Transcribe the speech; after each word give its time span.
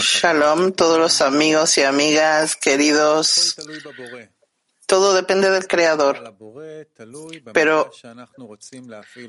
Shalom 0.00 0.72
todos 0.72 0.98
los 0.98 1.20
amigos 1.22 1.78
y 1.78 1.84
amigas 1.84 2.56
queridos. 2.56 3.56
Todo 4.84 5.14
depende 5.14 5.48
del 5.48 5.68
Creador, 5.68 6.36
pero 7.52 7.92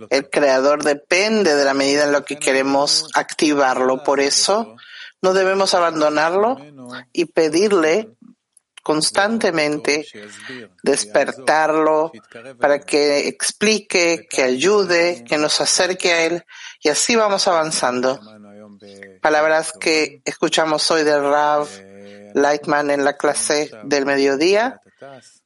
el 0.10 0.30
Creador 0.32 0.84
depende 0.84 1.56
de 1.56 1.64
la 1.64 1.76
medida 1.76 2.06
en 2.06 2.12
la 2.12 2.24
que 2.24 2.38
queremos 2.38 3.08
activarlo. 3.14 4.04
Por 4.04 4.20
eso 4.20 4.78
no 5.22 5.34
debemos 5.34 5.76
abandonarlo 5.76 6.58
y 7.14 7.26
pedirle 7.26 8.10
constantemente 8.82 10.06
despertarlo 10.82 12.12
para 12.60 12.80
que 12.80 13.28
explique, 13.28 14.28
que 14.28 14.42
ayude, 14.42 15.24
que 15.24 15.38
nos 15.38 15.62
acerque 15.62 16.12
a 16.12 16.26
Él 16.26 16.44
y 16.82 16.90
así 16.90 17.16
vamos 17.16 17.48
avanzando. 17.48 18.20
Palabras 19.22 19.74
que 19.80 20.22
escuchamos 20.26 20.90
hoy 20.92 21.04
del 21.04 21.22
Rav 21.22 21.68
Lightman 22.34 22.92
en 22.92 23.06
la 23.06 23.16
clase 23.18 23.72
del 23.84 24.06
mediodía. 24.06 24.82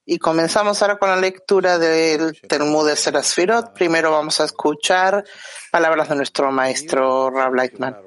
Y 0.06 0.20
comenzamos 0.20 0.82
ahora 0.82 0.98
con 0.98 1.10
la 1.10 1.18
lectura 1.18 1.78
del 1.78 2.40
Talmud 2.42 2.88
de 2.88 2.96
Serasfirot. 2.96 3.74
Primero 3.74 4.12
vamos 4.12 4.40
a 4.40 4.46
escuchar 4.46 5.26
palabras 5.72 6.10
de 6.10 6.16
nuestro 6.16 6.52
maestro 6.52 7.30
Rav 7.30 7.54
Lightman. 7.54 7.98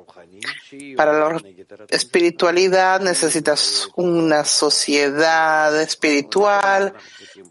Para 0.97 1.13
la 1.13 1.41
espiritualidad 1.89 3.01
necesitas 3.01 3.89
una 3.97 4.45
sociedad 4.45 5.79
espiritual 5.81 6.95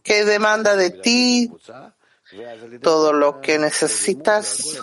que 0.01 0.25
demanda 0.25 0.75
de 0.75 0.89
ti 0.89 1.51
todo 2.81 3.13
lo 3.13 3.41
que 3.41 3.57
necesitas 3.57 4.77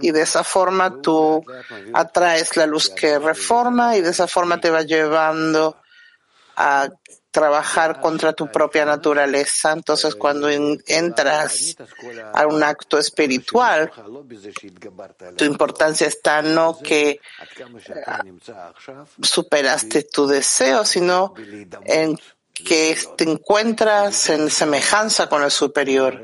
y 0.00 0.10
de 0.10 0.22
esa 0.22 0.44
forma 0.44 1.00
tú 1.00 1.44
atraes 1.92 2.56
la 2.56 2.66
luz 2.66 2.90
que 2.90 3.18
reforma 3.18 3.96
y 3.96 4.00
de 4.00 4.10
esa 4.10 4.26
forma 4.26 4.60
te 4.60 4.70
va 4.70 4.82
llevando 4.82 5.76
a 6.56 6.88
trabajar 7.30 8.00
contra 8.00 8.32
tu 8.32 8.50
propia 8.50 8.84
naturaleza. 8.84 9.72
Entonces, 9.72 10.14
cuando 10.14 10.48
entras 10.48 11.76
a 12.34 12.46
un 12.46 12.62
acto 12.62 12.98
espiritual, 12.98 13.90
tu 15.36 15.44
importancia 15.44 16.06
está 16.06 16.42
no 16.42 16.78
que 16.78 17.20
superaste 19.22 20.02
tu 20.04 20.26
deseo, 20.26 20.84
sino 20.84 21.34
en 21.84 22.18
que 22.64 22.96
te 23.16 23.24
encuentras 23.24 24.30
en 24.30 24.50
semejanza 24.50 25.28
con 25.28 25.42
el 25.42 25.50
superior. 25.50 26.20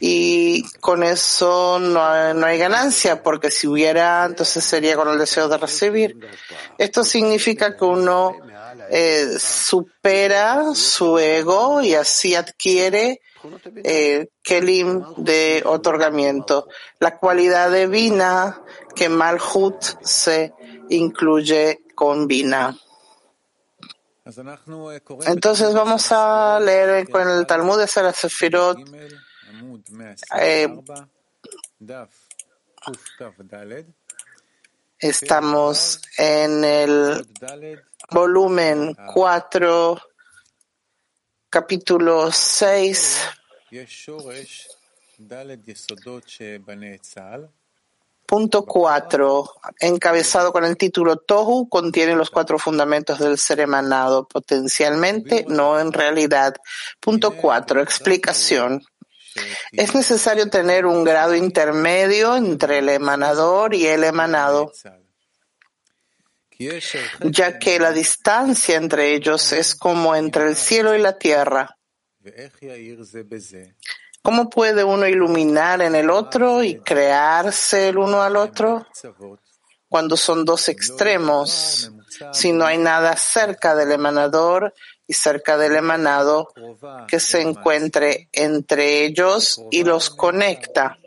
Y 0.00 0.64
con 0.80 1.02
eso 1.02 1.78
no 1.78 2.02
hay, 2.02 2.58
ganancia, 2.58 3.22
porque 3.22 3.50
si 3.50 3.66
hubiera, 3.66 4.24
entonces 4.24 4.64
sería 4.64 4.96
con 4.96 5.08
el 5.08 5.18
deseo 5.18 5.48
de 5.48 5.58
recibir. 5.58 6.16
Esto 6.78 7.04
significa 7.04 7.76
que 7.76 7.84
uno 7.84 8.36
eh, 8.90 9.36
supera 9.38 10.74
su 10.74 11.18
ego 11.18 11.82
y 11.82 11.94
así 11.94 12.34
adquiere 12.34 13.20
eh, 13.84 14.28
kelim 14.42 15.02
de 15.16 15.62
otorgamiento, 15.64 16.68
la 17.00 17.18
cualidad 17.18 17.72
divina 17.72 18.62
que 18.94 19.08
Malhut 19.08 19.82
se 20.02 20.52
incluye 20.90 21.80
con 21.94 22.26
Bina. 22.26 22.76
Entonces 25.26 25.74
vamos 25.74 26.12
a 26.12 26.60
leer 26.60 27.08
con 27.10 27.28
el 27.28 27.46
Talmud 27.46 27.78
de 27.78 27.88
Sara 27.88 28.12
Sefirot. 28.12 28.78
Eh, 30.38 30.68
estamos 34.98 36.00
en 36.16 36.64
el 36.64 37.26
volumen 38.10 38.96
4, 39.12 40.00
capítulo 41.50 42.30
6. 42.30 43.18
Punto 48.32 48.64
4, 48.64 49.44
encabezado 49.80 50.54
con 50.54 50.64
el 50.64 50.78
título 50.78 51.18
Tohu, 51.18 51.68
contiene 51.68 52.16
los 52.16 52.30
cuatro 52.30 52.58
fundamentos 52.58 53.18
del 53.18 53.36
ser 53.36 53.60
emanado, 53.60 54.26
potencialmente, 54.26 55.44
no 55.48 55.78
en 55.78 55.92
realidad. 55.92 56.56
Punto 56.98 57.36
4, 57.36 57.82
explicación. 57.82 58.82
Es 59.70 59.94
necesario 59.94 60.48
tener 60.48 60.86
un 60.86 61.04
grado 61.04 61.34
intermedio 61.34 62.34
entre 62.34 62.78
el 62.78 62.88
emanador 62.88 63.74
y 63.74 63.86
el 63.86 64.02
emanado, 64.02 64.72
ya 67.20 67.58
que 67.58 67.78
la 67.78 67.92
distancia 67.92 68.76
entre 68.78 69.14
ellos 69.14 69.52
es 69.52 69.74
como 69.74 70.16
entre 70.16 70.48
el 70.48 70.56
cielo 70.56 70.96
y 70.96 71.02
la 71.02 71.18
tierra. 71.18 71.76
¿Cómo 74.22 74.48
puede 74.48 74.84
uno 74.84 75.06
iluminar 75.08 75.82
en 75.82 75.96
el 75.96 76.08
otro 76.08 76.62
y 76.62 76.78
crearse 76.78 77.88
el 77.88 77.98
uno 77.98 78.22
al 78.22 78.36
otro? 78.36 78.86
Cuando 79.88 80.16
son 80.16 80.44
dos 80.44 80.68
extremos, 80.68 81.90
si 82.32 82.52
no 82.52 82.64
hay 82.64 82.78
nada 82.78 83.16
cerca 83.16 83.74
del 83.74 83.90
emanador 83.90 84.72
y 85.08 85.12
cerca 85.12 85.58
del 85.58 85.74
emanado 85.74 86.48
que 87.08 87.18
se 87.18 87.42
encuentre 87.42 88.28
entre 88.32 89.04
ellos 89.04 89.60
y 89.70 89.82
los 89.82 90.08
conecta. 90.08 90.98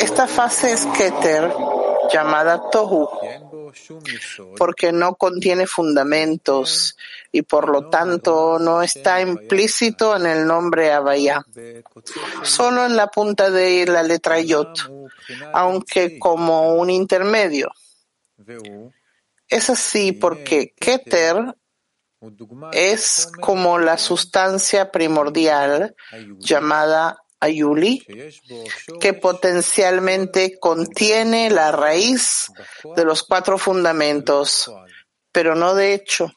Esta 0.00 0.26
fase 0.26 0.72
es 0.72 0.86
Keter, 0.86 1.52
llamada 2.10 2.70
Tohu, 2.70 3.08
porque 4.56 4.92
no 4.92 5.14
contiene 5.14 5.66
fundamentos 5.66 6.96
y 7.30 7.42
por 7.42 7.68
lo 7.68 7.88
tanto 7.88 8.58
no 8.58 8.82
está 8.82 9.20
implícito 9.20 10.16
en 10.16 10.26
el 10.26 10.46
nombre 10.46 10.92
Abaya, 10.92 11.44
solo 12.42 12.86
en 12.86 12.96
la 12.96 13.08
punta 13.08 13.50
de 13.50 13.86
la 13.86 14.02
letra 14.02 14.40
Yot, 14.40 14.90
aunque 15.52 16.18
como 16.18 16.74
un 16.74 16.90
intermedio. 16.90 17.70
Es 19.48 19.70
así 19.70 20.12
porque 20.12 20.74
Keter 20.78 21.54
es 22.72 23.28
como 23.40 23.78
la 23.78 23.98
sustancia 23.98 24.92
primordial 24.92 25.96
llamada 26.38 27.21
Ayuli, 27.42 28.06
que 29.00 29.14
potencialmente 29.14 30.60
contiene 30.60 31.50
la 31.50 31.72
raíz 31.72 32.52
de 32.94 33.04
los 33.04 33.24
cuatro 33.24 33.58
fundamentos, 33.58 34.72
pero 35.32 35.56
no 35.56 35.74
de 35.74 35.94
hecho. 35.94 36.30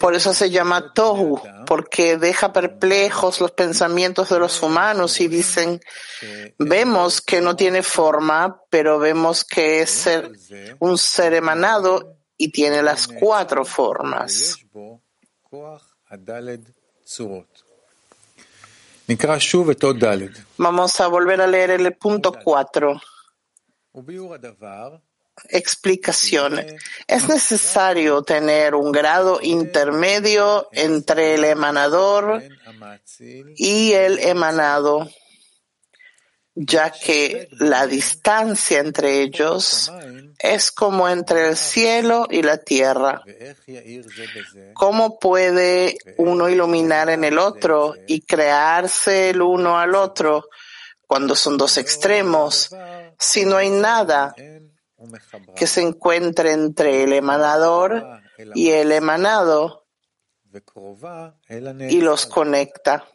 Por 0.00 0.16
eso 0.16 0.34
se 0.34 0.50
llama 0.50 0.92
Tohu, 0.92 1.40
porque 1.66 2.16
deja 2.16 2.52
perplejos 2.52 3.40
los 3.40 3.52
pensamientos 3.52 4.30
de 4.30 4.40
los 4.40 4.60
humanos 4.60 5.20
y 5.20 5.28
dicen, 5.28 5.80
vemos 6.58 7.20
que 7.20 7.40
no 7.40 7.54
tiene 7.54 7.84
forma, 7.84 8.60
pero 8.68 8.98
vemos 8.98 9.44
que 9.44 9.82
es 9.82 10.08
un 10.80 10.98
ser 10.98 11.34
emanado 11.34 12.16
y 12.36 12.50
tiene 12.50 12.82
las 12.82 13.06
cuatro 13.06 13.64
formas. 13.64 14.56
Vamos 20.58 21.00
a 21.00 21.06
volver 21.06 21.40
a 21.40 21.46
leer 21.46 21.70
el 21.70 21.94
punto 21.94 22.32
4. 22.32 23.00
Explicación. 25.50 26.58
Es 27.06 27.28
necesario 27.28 28.22
tener 28.22 28.74
un 28.74 28.90
grado 28.90 29.38
intermedio 29.40 30.68
entre 30.72 31.34
el 31.34 31.44
emanador 31.44 32.42
y 33.56 33.92
el 33.92 34.18
emanado 34.18 35.08
ya 36.58 36.90
que 36.90 37.48
la 37.52 37.86
distancia 37.86 38.80
entre 38.80 39.20
ellos 39.20 39.92
es 40.38 40.72
como 40.72 41.06
entre 41.06 41.50
el 41.50 41.56
cielo 41.56 42.26
y 42.30 42.42
la 42.42 42.56
tierra. 42.56 43.22
¿Cómo 44.72 45.18
puede 45.18 45.98
uno 46.16 46.48
iluminar 46.48 47.10
en 47.10 47.24
el 47.24 47.38
otro 47.38 47.94
y 48.06 48.22
crearse 48.22 49.30
el 49.30 49.42
uno 49.42 49.78
al 49.78 49.94
otro 49.94 50.48
cuando 51.06 51.36
son 51.36 51.58
dos 51.58 51.76
extremos 51.76 52.74
si 53.18 53.44
no 53.44 53.58
hay 53.58 53.68
nada 53.68 54.34
que 55.54 55.66
se 55.66 55.82
encuentre 55.82 56.52
entre 56.52 57.04
el 57.04 57.12
emanador 57.12 58.22
y 58.54 58.70
el 58.70 58.92
emanado 58.92 59.84
y 61.90 62.00
los 62.00 62.24
conecta? 62.24 63.06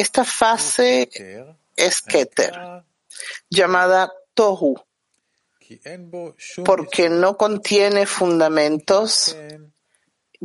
Esta 0.00 0.24
fase 0.24 1.10
es 1.76 2.00
Keter, 2.00 2.54
llamada 3.50 4.10
Tohu, 4.32 4.74
porque 6.64 7.10
no 7.10 7.36
contiene 7.36 8.06
fundamentos 8.06 9.36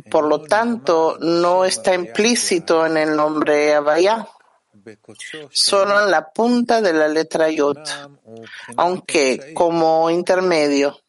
por 0.10 0.28
lo 0.28 0.42
tanto, 0.42 1.18
no 1.22 1.64
está 1.64 1.94
implícito 1.94 2.86
en 2.86 2.98
el 2.98 3.16
nombre 3.16 3.74
Abaya, 3.76 4.28
solo 5.52 6.04
en 6.04 6.12
la 6.12 6.34
punta 6.34 6.82
de 6.82 6.92
la 6.92 7.08
letra 7.08 7.50
Yod, 7.50 7.80
aunque 8.76 9.54
como 9.54 10.10
intermedio. 10.10 11.00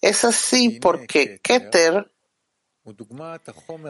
Es 0.00 0.24
así 0.24 0.80
porque 0.80 1.38
Keter 1.38 2.09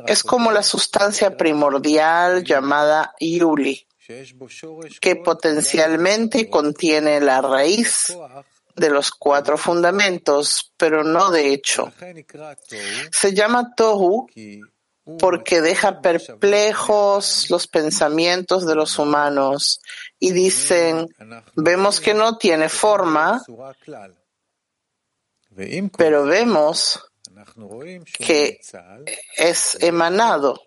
es 0.07 0.23
como 0.23 0.51
la 0.51 0.63
sustancia 0.63 1.37
primordial 1.37 2.45
llamada 2.45 3.15
Yuli, 3.21 3.87
que 5.01 5.17
potencialmente 5.17 6.49
contiene 6.49 7.21
la 7.21 7.41
raíz 7.41 8.17
de 8.77 8.91
los 8.91 9.11
cuatro 9.11 9.57
fundamentos, 9.57 10.73
pero 10.77 11.05
no 11.05 11.31
de 11.31 11.53
hecho. 11.53 11.93
Se 13.13 13.35
llama 13.35 13.75
Tohu 13.75 14.27
porque 15.19 15.61
deja 15.61 16.01
perplejos 16.01 17.51
los 17.51 17.67
pensamientos 17.67 18.67
de 18.67 18.75
los 18.75 18.99
humanos 18.99 19.81
y 20.19 20.33
dicen, 20.33 21.09
vemos 21.57 22.01
que 22.01 22.15
no 22.15 22.37
tiene 22.37 22.69
forma, 22.69 23.43
pero 25.97 26.25
vemos 26.25 27.10
que 28.19 28.61
es 29.37 29.79
emanado 29.81 30.61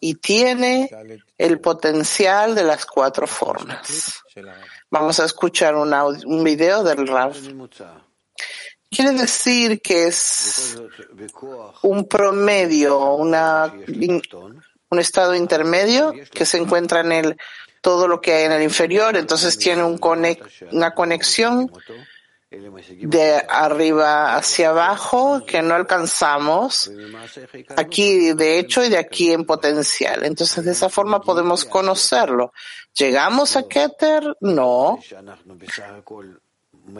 y 0.00 0.14
tiene 0.16 0.90
el 1.38 1.60
potencial 1.60 2.54
de 2.54 2.64
las 2.64 2.86
cuatro 2.86 3.26
formas. 3.26 4.22
Vamos 4.90 5.20
a 5.20 5.24
escuchar 5.24 5.76
un, 5.76 5.92
un 5.92 6.44
video 6.44 6.82
del 6.82 7.06
Rav. 7.06 7.34
Quiere 8.90 9.12
decir 9.12 9.80
que 9.80 10.08
es 10.08 10.76
un 11.82 12.08
promedio, 12.08 13.14
una, 13.14 13.72
un 14.90 14.98
estado 14.98 15.34
intermedio 15.34 16.12
que 16.32 16.44
se 16.44 16.58
encuentra 16.58 17.00
en 17.00 17.12
el 17.12 17.36
todo 17.80 18.08
lo 18.08 18.20
que 18.20 18.34
hay 18.34 18.44
en 18.44 18.52
el 18.52 18.62
inferior, 18.62 19.16
entonces 19.16 19.56
tiene 19.56 19.82
un 19.82 19.98
una 20.72 20.94
conexión 20.94 21.70
de 22.50 23.46
arriba 23.48 24.34
hacia 24.34 24.70
abajo 24.70 25.44
que 25.46 25.62
no 25.62 25.74
alcanzamos 25.74 26.90
aquí 27.76 28.32
de 28.32 28.58
hecho 28.58 28.84
y 28.84 28.88
de 28.88 28.98
aquí 28.98 29.32
en 29.32 29.44
potencial. 29.44 30.24
Entonces 30.24 30.64
de 30.64 30.72
esa 30.72 30.88
forma 30.88 31.20
podemos 31.20 31.64
conocerlo. 31.64 32.52
¿Llegamos 32.98 33.56
a 33.56 33.68
Keter? 33.68 34.36
No. 34.40 34.98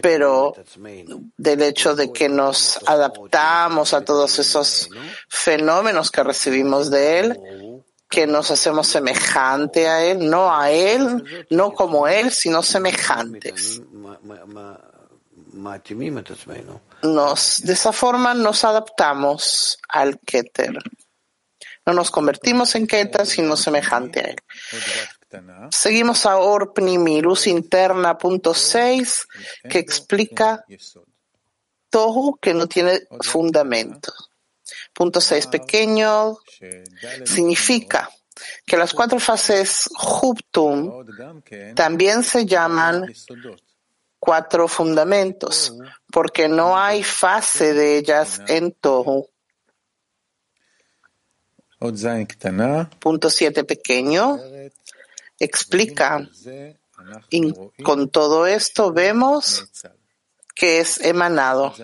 Pero 0.00 0.54
del 1.36 1.62
hecho 1.62 1.96
de 1.96 2.12
que 2.12 2.28
nos 2.28 2.78
adaptamos 2.86 3.92
a 3.92 4.04
todos 4.04 4.38
esos 4.38 4.88
fenómenos 5.28 6.12
que 6.12 6.22
recibimos 6.22 6.92
de 6.92 7.18
Él, 7.18 7.40
que 8.08 8.28
nos 8.28 8.52
hacemos 8.52 8.86
semejante 8.86 9.88
a 9.88 10.04
Él, 10.04 10.30
no 10.30 10.54
a 10.54 10.70
Él, 10.70 11.24
no 11.50 11.72
como 11.72 12.06
Él, 12.06 12.30
sino 12.30 12.62
semejantes. 12.62 13.82
Nos, 17.02 17.62
de 17.62 17.72
esa 17.72 17.92
forma 17.92 18.34
nos 18.34 18.64
adaptamos 18.64 19.78
al 19.88 20.18
Keter. 20.20 20.78
No 21.86 21.92
nos 21.94 22.10
convertimos 22.10 22.74
en 22.74 22.86
Keter, 22.86 23.26
sino 23.26 23.56
semejante 23.56 24.20
a 24.20 24.22
él. 24.24 24.36
Seguimos 25.70 26.26
a 26.26 26.38
Orpnimi, 26.38 27.20
luz 27.20 27.46
interna, 27.46 28.18
punto 28.18 28.52
6, 28.52 29.26
que 29.68 29.78
explica 29.78 30.64
Tohu 31.88 32.38
que 32.40 32.54
no 32.54 32.66
tiene 32.66 33.06
fundamento. 33.20 34.12
Punto 34.92 35.20
6 35.20 35.46
pequeño 35.46 36.36
significa 37.24 38.10
que 38.66 38.76
las 38.76 38.92
cuatro 38.92 39.18
fases 39.18 39.88
Huptum 40.22 41.04
también 41.74 42.22
se 42.22 42.46
llaman 42.46 43.12
cuatro 44.20 44.68
fundamentos, 44.68 45.74
porque 46.12 46.46
no 46.48 46.78
hay 46.78 47.02
fase 47.02 47.74
de 47.74 47.96
ellas 47.96 48.40
en 48.46 48.72
Tohu. 48.72 49.28
Punto 53.00 53.30
siete 53.30 53.64
pequeño. 53.64 54.38
Explica, 55.38 56.28
y 57.30 57.54
con 57.82 58.10
todo 58.10 58.46
esto 58.46 58.92
vemos 58.92 59.64
que 60.54 60.80
es 60.80 61.00
emanado. 61.00 61.74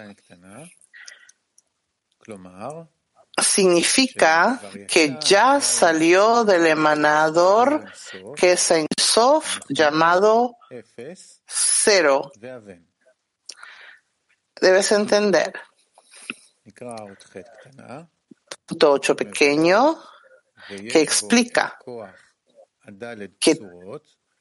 Significa 3.38 4.60
que 4.88 5.18
ya 5.24 5.60
salió 5.60 6.44
del 6.44 6.66
emanador 6.66 7.90
que 8.36 8.52
es 8.52 8.70
en 8.70 8.86
Sof 8.98 9.60
llamado 9.68 10.56
cero. 11.46 12.30
Debes 14.60 14.92
entender. 14.92 15.52
Punto 18.66 18.92
8 18.92 19.16
pequeño 19.16 19.98
que 20.66 21.00
explica 21.00 21.78
que 23.38 23.58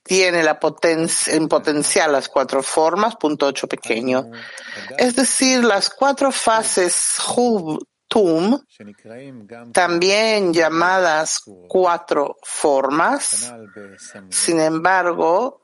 tiene 0.04 0.44
la 0.44 0.60
potencia, 0.60 1.34
en 1.34 1.48
potencial 1.48 2.12
las 2.12 2.30
cuatro 2.30 2.62
formas, 2.62 3.16
punto 3.16 3.48
8 3.48 3.68
pequeño. 3.68 4.32
Es 4.98 5.16
decir, 5.16 5.64
las 5.64 5.90
cuatro 5.90 6.32
fases 6.32 7.18
Tum, 8.08 8.64
también 9.74 10.54
llamadas 10.54 11.42
cuatro 11.68 12.38
formas, 12.44 13.52
sin 14.30 14.60
embargo, 14.60 15.64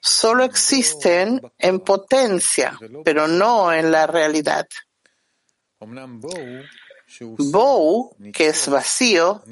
solo 0.00 0.44
existen 0.44 1.40
en 1.58 1.80
potencia, 1.80 2.78
pero 3.04 3.28
no 3.28 3.72
en 3.72 3.90
la 3.90 4.06
realidad. 4.06 4.66
Bou, 7.20 8.16
que 8.32 8.48
es 8.48 8.68
vacío, 8.68 9.42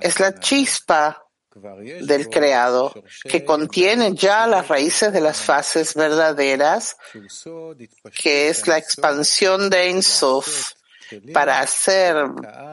es 0.00 0.20
la 0.20 0.38
chispa 0.38 1.26
del 1.54 2.28
creado, 2.28 2.92
que 3.22 3.44
contiene 3.44 4.14
ya 4.14 4.46
las 4.46 4.68
raíces 4.68 5.12
de 5.12 5.20
las 5.20 5.40
fases 5.40 5.94
verdaderas, 5.94 6.96
que 8.22 8.48
es 8.48 8.66
la 8.66 8.76
expansión 8.76 9.70
de 9.70 9.88
Ein 9.88 10.02
para 11.32 11.60
hacer 11.60 12.16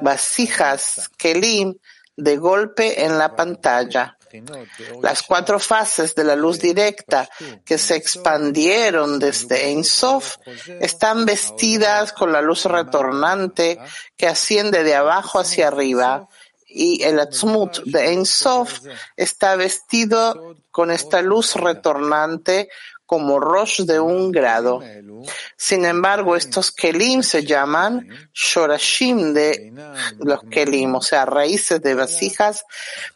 vasijas 0.02 1.10
Kelim 1.18 1.76
de 2.18 2.38
golpe 2.38 3.04
en 3.04 3.18
la 3.18 3.36
pantalla. 3.36 4.18
Las 5.02 5.22
cuatro 5.24 5.60
fases 5.60 6.16
de 6.16 6.24
la 6.24 6.36
luz 6.36 6.60
directa 6.60 7.30
que 7.64 7.78
se 7.78 7.96
expandieron 7.96 9.20
desde 9.20 9.70
Ein 9.70 9.84
Sof 9.84 10.38
están 10.80 11.26
vestidas 11.26 12.14
con 12.14 12.32
la 12.32 12.42
luz 12.42 12.66
retornante 12.66 13.80
que 14.18 14.28
asciende 14.28 14.84
de 14.84 14.96
abajo 14.96 15.40
hacia 15.40 15.68
arriba 15.68 16.28
y 16.66 17.04
el 17.04 17.20
Atzmut 17.20 17.84
de 17.86 18.08
Ein 18.10 18.26
Sof 18.26 18.80
está 19.16 19.56
vestido 19.56 20.56
con 20.72 20.90
esta 20.90 21.22
luz 21.22 21.56
retornante 21.56 22.70
como 23.14 23.40
Rosh 23.40 23.82
de 23.82 24.00
un 24.00 24.32
grado. 24.32 24.82
Sin 25.56 25.86
embargo, 25.86 26.36
estos 26.36 26.72
Kelim 26.72 27.22
se 27.22 27.46
llaman 27.46 28.10
Shorashim 28.34 29.36
de 29.36 29.72
los 30.18 30.40
Kelim, 30.50 30.96
o 30.96 31.02
sea, 31.04 31.24
raíces 31.24 31.80
de 31.84 31.94
vasijas, 31.94 32.66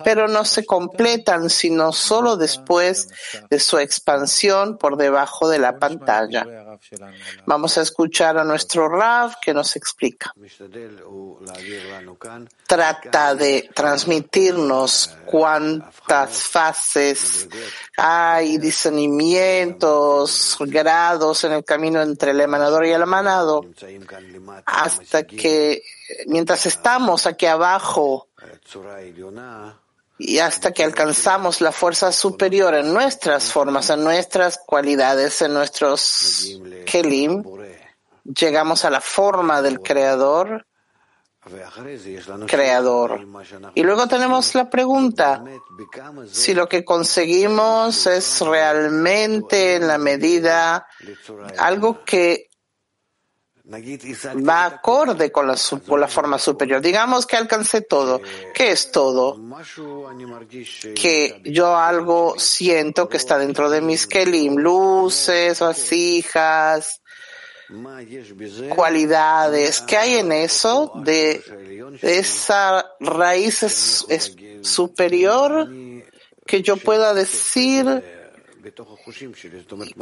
pero 0.04 0.28
no 0.28 0.46
se 0.46 0.68
completan 0.68 1.50
sino 1.50 1.92
solo 1.94 2.38
después 2.38 3.08
de 3.50 3.60
su 3.60 3.80
expansión 3.80 4.78
por 4.78 4.98
debajo 4.98 5.50
de 5.50 5.58
la 5.58 5.80
pantalla. 5.80 6.46
Vamos 7.46 7.78
a 7.78 7.82
escuchar 7.82 8.38
a 8.38 8.44
nuestro 8.44 8.90
Rav 8.90 9.36
que 9.42 9.54
nos 9.54 9.76
explica. 9.76 10.34
Trata 12.68 13.36
de 13.36 13.70
transmitirnos 13.74 15.18
cuántas 15.26 16.44
fases 16.44 17.48
hay, 17.98 18.58
discernimientos, 18.58 20.58
grados 20.60 21.44
en 21.44 21.54
el 21.54 21.64
camino 21.64 22.02
entre 22.02 22.32
el 22.32 22.42
emanador 22.42 22.86
y 22.86 22.92
el 22.92 23.02
emanado, 23.02 23.66
hasta 24.66 25.26
que 25.26 25.82
mientras 26.28 26.66
estamos 26.66 27.26
aquí 27.26 27.46
abajo 27.46 28.28
y 30.18 30.40
hasta 30.40 30.72
que 30.72 30.84
alcanzamos 30.84 31.62
la 31.62 31.72
fuerza 31.72 32.12
superior 32.12 32.74
en 32.74 32.94
nuestras 32.94 33.52
formas, 33.52 33.90
en 33.90 34.04
nuestras 34.04 34.58
cualidades, 34.58 35.42
en 35.42 35.54
nuestros 35.54 36.60
kelim, 36.86 37.44
llegamos 38.24 38.84
a 38.84 38.90
la 38.90 39.02
forma 39.02 39.62
del 39.62 39.80
creador, 39.80 40.66
creador. 42.48 43.26
Y 43.76 43.84
luego 43.84 44.08
tenemos 44.08 44.56
la 44.56 44.70
pregunta, 44.70 45.44
si 46.32 46.54
lo 46.54 46.68
que 46.68 46.84
conseguimos 46.84 48.08
es 48.08 48.42
realmente 48.42 49.76
en 49.76 49.88
la 49.88 49.98
medida 49.98 50.88
algo 51.58 52.04
que 52.04 52.47
va 53.70 54.66
acorde 54.66 55.32
con 55.32 55.48
la, 55.48 55.56
con 55.86 56.00
la 56.00 56.08
forma 56.08 56.40
superior. 56.40 56.82
Digamos 56.82 57.26
que 57.26 57.36
alcancé 57.36 57.82
todo. 57.82 58.22
¿Qué 58.54 58.72
es 58.72 58.92
todo? 58.92 59.38
Que 60.96 61.42
yo 61.44 61.76
algo 61.76 62.36
siento 62.38 63.10
que 63.10 63.18
está 63.18 63.38
dentro 63.38 63.70
de 63.70 63.82
mis 63.82 64.08
kelim, 64.08 64.56
luces, 64.56 65.60
vasijas, 65.60 67.02
cualidades. 68.74 69.82
¿Qué 69.82 69.98
hay 69.98 70.16
en 70.16 70.32
eso 70.32 70.94
de, 71.04 71.42
esa 72.02 72.86
raíz 73.02 73.66
superior 74.62 75.70
que 76.46 76.62
yo 76.62 76.78
pueda 76.78 77.14
decir 77.14 78.17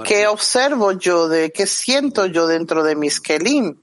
¿Qué 0.06 0.28
observo 0.28 0.92
yo 0.94 1.28
de 1.28 1.52
qué 1.52 1.68
siento 1.68 2.26
yo 2.26 2.48
dentro 2.48 2.84
de 2.84 2.96
mis 2.96 3.20
kelim? 3.22 3.80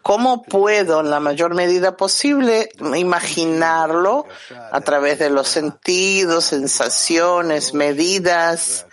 ¿Cómo 0.00 0.42
puedo, 0.42 1.00
en 1.00 1.10
la 1.10 1.20
mayor 1.20 1.54
medida 1.54 1.96
posible, 1.96 2.70
imaginarlo 2.96 4.26
a 4.70 4.80
través 4.80 5.18
de 5.18 5.28
los 5.28 5.48
sentidos, 5.48 6.44
sensaciones, 6.46 7.74
medidas, 7.74 8.86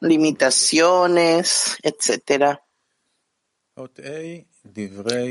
limitaciones, 0.00 1.78
etcétera? 1.82 2.62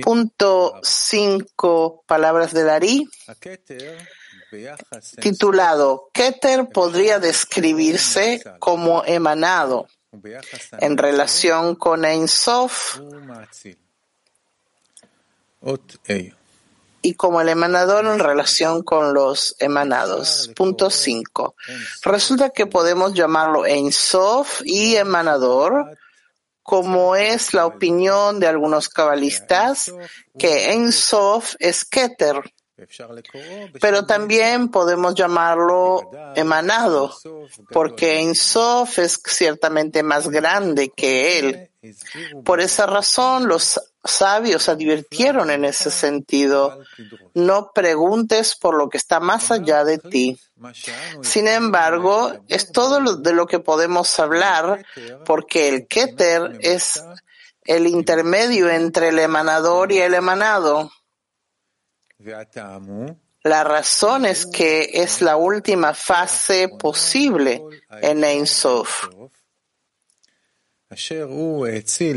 Punto 0.03 0.79
5, 0.81 2.03
palabras 2.07 2.53
de 2.53 2.69
Ari 2.69 3.07
titulado 5.19 6.09
Keter 6.13 6.69
podría 6.69 7.19
describirse 7.19 8.43
como 8.59 9.03
emanado 9.05 9.87
en 10.79 10.97
relación 10.97 11.75
con 11.75 12.05
Ein 12.05 12.27
Sof 12.27 12.99
y 17.01 17.13
como 17.15 17.41
el 17.41 17.49
emanador 17.49 18.05
en 18.05 18.19
relación 18.19 18.83
con 18.83 19.13
los 19.13 19.55
emanados. 19.59 20.51
Punto 20.55 20.89
5. 20.89 21.55
Resulta 22.03 22.49
que 22.51 22.65
podemos 22.65 23.13
llamarlo 23.13 23.65
Ein 23.65 23.91
Sof 23.91 24.61
y 24.63 24.95
emanador 24.95 25.97
como 26.63 27.17
es 27.17 27.53
la 27.53 27.65
opinión 27.65 28.39
de 28.39 28.47
algunos 28.47 28.87
cabalistas, 28.87 29.93
que 30.39 30.71
Ein 30.71 30.93
Sof 30.93 31.55
es 31.59 31.83
Keter, 31.83 32.41
pero 33.79 34.05
también 34.05 34.69
podemos 34.69 35.13
llamarlo 35.13 36.09
emanado, 36.35 37.15
porque 37.71 38.19
Ein 38.19 38.33
Sof 38.35 38.97
es 38.99 39.21
ciertamente 39.23 40.01
más 40.01 40.27
grande 40.27 40.89
que 40.89 41.39
él. 41.39 41.69
Por 42.43 42.61
esa 42.61 42.85
razón, 42.85 43.47
los 43.47 43.79
sabios 44.03 44.69
advirtieron 44.69 45.51
en 45.51 45.65
ese 45.65 45.91
sentido, 45.91 46.79
no 47.33 47.71
preguntes 47.73 48.55
por 48.55 48.75
lo 48.75 48.89
que 48.89 48.97
está 48.97 49.19
más 49.19 49.51
allá 49.51 49.83
de 49.83 49.97
ti. 49.99 50.39
Sin 51.21 51.47
embargo, 51.47 52.33
es 52.47 52.71
todo 52.71 53.17
de 53.17 53.33
lo 53.33 53.45
que 53.45 53.59
podemos 53.59 54.19
hablar, 54.19 54.85
porque 55.25 55.69
el 55.69 55.87
Keter 55.87 56.57
es 56.61 57.03
el 57.65 57.87
intermedio 57.87 58.69
entre 58.69 59.09
el 59.09 59.19
emanador 59.19 59.91
y 59.91 59.99
el 59.99 60.15
emanado. 60.15 60.91
La 63.43 63.63
razón 63.63 64.25
es 64.25 64.45
que 64.45 64.89
es 64.93 65.21
la 65.21 65.35
última 65.35 65.93
fase 65.93 66.69
posible 66.69 67.61
en 68.01 68.23
Ein 68.23 68.47
Sof. 68.47 69.09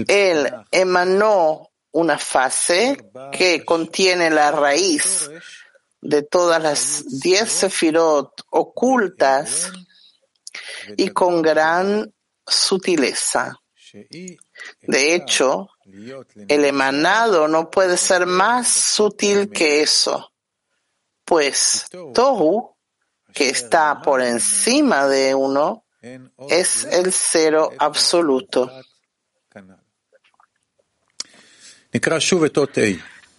Él 0.08 0.52
emanó 0.70 1.70
una 1.90 2.18
fase 2.18 3.10
que 3.32 3.64
contiene 3.64 4.30
la 4.30 4.52
raíz 4.52 5.30
de 6.00 6.22
todas 6.22 6.62
las 6.62 7.20
diez 7.20 7.50
sefirot 7.50 8.42
ocultas 8.50 9.72
y 10.96 11.08
con 11.08 11.42
gran 11.42 12.12
sutileza. 12.46 13.58
De 14.82 15.14
hecho, 15.14 15.68
el 16.48 16.64
emanado 16.64 17.48
no 17.48 17.70
puede 17.70 17.96
ser 17.96 18.26
más 18.26 18.68
sutil 18.68 19.50
que 19.50 19.82
eso, 19.82 20.32
pues 21.24 21.86
Tohu, 22.14 22.76
que 23.32 23.48
está 23.48 24.00
por 24.02 24.20
encima 24.20 25.06
de 25.06 25.34
uno, 25.34 25.84
es 26.48 26.84
el 26.84 27.12
cero 27.12 27.70
absoluto. 27.78 28.70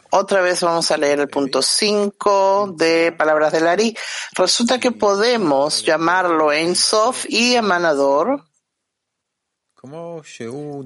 Otra 0.09 0.41
vez 0.41 0.61
vamos 0.61 0.89
a 0.91 0.97
leer 0.97 1.19
el 1.19 1.27
punto 1.27 1.61
5 1.61 2.73
de 2.77 3.11
Palabras 3.11 3.51
de 3.51 3.59
Lari. 3.59 3.97
Resulta 4.33 4.79
que 4.79 4.91
podemos 4.91 5.83
llamarlo 5.83 6.53
en 6.53 6.75
Sof 6.75 7.25
y 7.27 7.55
emanador 7.55 8.46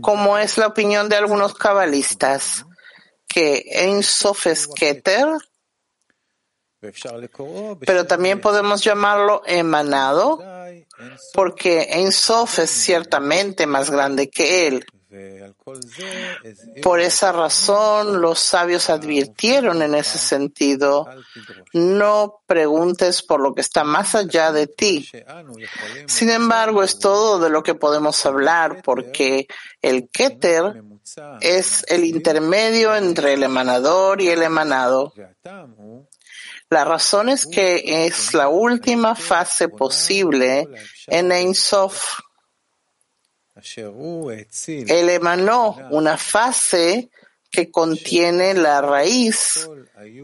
como 0.02 0.38
es 0.38 0.58
la 0.58 0.68
opinión 0.68 1.10
de 1.10 1.16
algunos 1.16 1.54
cabalistas, 1.54 2.66
que 3.28 3.64
en 3.66 4.04
Sof 4.04 4.48
es 4.48 4.68
Keter, 4.68 5.28
pero 7.86 8.08
también 8.08 8.42
podemos 8.42 8.84
llamarlo 8.84 9.44
emanado, 9.46 10.44
porque 11.34 11.88
en 11.92 12.12
Sof 12.12 12.60
es 12.60 12.72
ciertamente 12.72 13.68
más 13.68 13.92
grande 13.92 14.30
que 14.30 14.68
él. 14.68 14.86
Por 16.82 17.00
esa 17.02 17.32
razón, 17.32 18.22
los 18.22 18.40
sabios 18.40 18.90
advirtieron 18.90 19.82
en 19.82 19.96
ese 19.96 20.18
sentido, 20.18 21.08
no 21.74 22.42
preguntes 22.46 23.22
por 23.22 23.42
lo 23.42 23.54
que 23.54 23.62
está 23.62 23.84
más 23.84 24.16
allá 24.16 24.52
de 24.52 24.68
ti. 24.68 25.10
Sin 26.08 26.30
embargo, 26.30 26.82
es 26.84 26.98
todo 27.00 27.40
de 27.40 27.50
lo 27.50 27.62
que 27.62 27.76
podemos 27.76 28.26
hablar, 28.26 28.82
porque 28.84 29.48
el 29.82 30.10
Keter 30.10 30.82
es 31.42 31.86
el 31.90 32.06
intermedio 32.06 32.96
entre 32.96 33.34
el 33.34 33.44
emanador 33.44 34.22
y 34.22 34.30
el 34.30 34.44
emanado. 34.44 35.14
La 36.70 36.86
razón 36.86 37.28
es 37.28 37.48
que 37.48 38.06
es 38.06 38.34
la 38.34 38.48
última 38.48 39.14
fase 39.14 39.68
posible 39.68 40.70
en 41.08 41.32
Ein 41.34 41.54
Sof. 41.54 42.20
Él 43.56 45.10
emanó 45.10 45.78
una 45.92 46.18
fase 46.18 47.10
que 47.50 47.70
contiene 47.70 48.54
la 48.54 48.82
raíz 48.82 49.68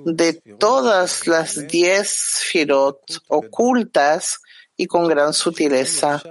de 0.05 0.34
todas 0.57 1.27
las 1.27 1.67
diez 1.67 2.39
firot 2.46 3.01
ocultas 3.27 4.39
y 4.77 4.88
con 4.88 5.07
gran 5.07 5.34
sutileza. 5.34 6.24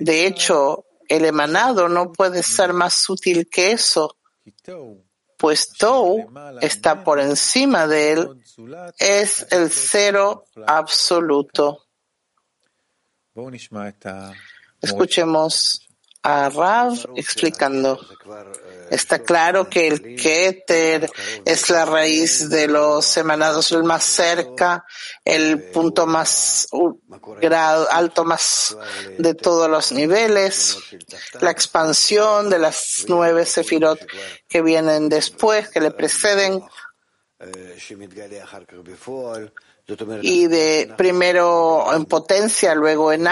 De 0.00 0.26
hecho, 0.26 0.86
el 1.06 1.26
emanado 1.26 1.88
no 1.88 2.12
puede 2.12 2.42
ser 2.42 2.72
más 2.72 2.94
sutil 2.94 3.48
que 3.50 3.72
eso, 3.72 4.16
pues 5.36 5.68
Tou 5.68 6.30
está 6.60 7.04
por 7.04 7.20
encima 7.20 7.86
de 7.86 8.12
él, 8.12 8.28
es 8.98 9.46
el 9.50 9.70
cero 9.70 10.46
absoluto. 10.66 11.84
Escuchemos 14.80 15.89
a 16.22 16.48
Rav 16.50 16.94
explicando. 17.16 17.98
Está 18.90 19.20
claro 19.20 19.68
que 19.68 19.86
el 19.86 20.16
Keter 20.16 21.10
es 21.44 21.70
la 21.70 21.84
raíz 21.84 22.50
de 22.50 22.66
los 22.66 23.16
emanados 23.16 23.72
el 23.72 23.84
más 23.84 24.04
cerca, 24.04 24.84
el 25.24 25.70
punto 25.70 26.06
más 26.06 26.68
alto 27.90 28.24
más 28.24 28.76
de 29.18 29.34
todos 29.34 29.70
los 29.70 29.92
niveles, 29.92 30.78
la 31.40 31.50
expansión 31.50 32.50
de 32.50 32.58
las 32.58 33.04
nueve 33.08 33.46
sefirot 33.46 34.00
que 34.48 34.62
vienen 34.62 35.08
después, 35.08 35.68
que 35.68 35.80
le 35.80 35.92
preceden, 35.92 36.62
y 40.22 40.46
de 40.46 40.92
primero 40.96 41.92
en 41.94 42.04
potencia, 42.04 42.74
luego 42.74 43.12
en, 43.12 43.26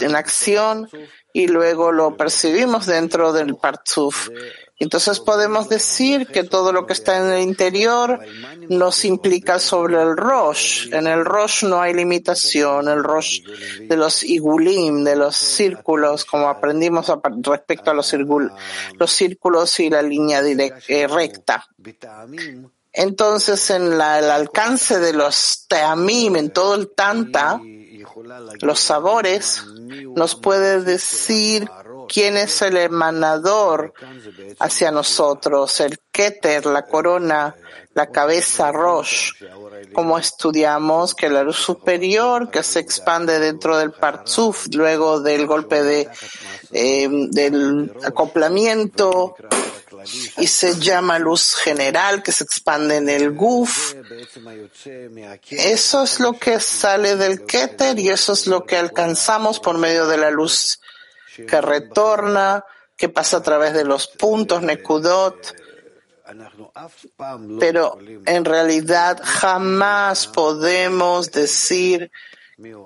en 0.00 0.16
acción, 0.16 0.88
y 1.34 1.48
luego 1.48 1.90
lo 1.90 2.16
percibimos 2.16 2.86
dentro 2.86 3.32
del 3.32 3.56
Partzuf. 3.56 4.30
Entonces 4.78 5.18
podemos 5.18 5.68
decir 5.68 6.28
que 6.28 6.44
todo 6.44 6.72
lo 6.72 6.86
que 6.86 6.92
está 6.92 7.18
en 7.18 7.32
el 7.32 7.42
interior 7.42 8.20
nos 8.68 9.04
implica 9.04 9.58
sobre 9.58 10.00
el 10.00 10.16
Rosh. 10.16 10.92
En 10.92 11.08
el 11.08 11.24
Rosh 11.24 11.64
no 11.64 11.82
hay 11.82 11.92
limitación, 11.92 12.86
el 12.86 13.02
Rosh 13.02 13.42
de 13.80 13.96
los 13.96 14.22
igulim, 14.22 15.02
de 15.02 15.16
los 15.16 15.34
círculos, 15.34 16.24
como 16.24 16.48
aprendimos 16.48 17.12
respecto 17.42 17.90
a 17.90 17.94
los, 17.94 18.14
los 18.96 19.10
círculos 19.10 19.80
y 19.80 19.90
la 19.90 20.02
línea 20.02 20.40
eh, 20.40 21.08
recta. 21.08 21.66
Entonces, 22.92 23.70
en 23.70 23.92
el 23.92 24.00
alcance 24.00 25.00
de 25.00 25.12
los 25.14 25.66
teamim, 25.68 26.36
en 26.36 26.50
todo 26.50 26.76
el 26.76 26.92
tanta, 26.94 27.60
los 28.60 28.80
sabores, 28.80 29.64
nos 30.14 30.34
puede 30.34 30.82
decir 30.82 31.68
quién 32.08 32.36
es 32.36 32.62
el 32.62 32.76
emanador 32.76 33.92
hacia 34.58 34.90
nosotros, 34.90 35.80
el 35.80 35.98
Keter, 36.10 36.66
la 36.66 36.86
corona, 36.86 37.54
la 37.94 38.06
cabeza 38.06 38.72
Rosh, 38.72 39.32
como 39.92 40.18
estudiamos 40.18 41.14
que 41.14 41.28
la 41.28 41.42
luz 41.42 41.56
superior 41.56 42.50
que 42.50 42.62
se 42.62 42.80
expande 42.80 43.38
dentro 43.38 43.78
del 43.78 43.92
Partzuf 43.92 44.66
luego 44.72 45.20
del 45.20 45.46
golpe 45.46 45.82
de, 45.82 46.08
eh, 46.72 47.08
del 47.30 47.92
acoplamiento 48.04 49.36
y 50.38 50.46
se 50.46 50.78
llama 50.78 51.18
luz 51.18 51.54
general 51.56 52.22
que 52.22 52.32
se 52.32 52.44
expande 52.44 52.96
en 52.96 53.08
el 53.08 53.32
Guf. 53.32 53.94
Eso 55.50 56.02
es 56.02 56.20
lo 56.20 56.32
que 56.38 56.60
sale 56.60 57.16
del 57.16 57.44
Keter 57.44 57.98
y 57.98 58.08
eso 58.08 58.32
es 58.32 58.46
lo 58.46 58.64
que 58.64 58.76
alcanzamos 58.76 59.60
por 59.60 59.78
medio 59.78 60.06
de 60.06 60.16
la 60.16 60.30
luz 60.30 60.80
que 61.36 61.60
retorna, 61.60 62.64
que 62.96 63.08
pasa 63.08 63.38
a 63.38 63.42
través 63.42 63.74
de 63.74 63.84
los 63.84 64.06
puntos 64.06 64.62
Nekudot. 64.62 65.54
Pero 67.60 67.98
en 68.24 68.44
realidad 68.44 69.20
jamás 69.22 70.26
podemos 70.26 71.30
decir 71.30 72.10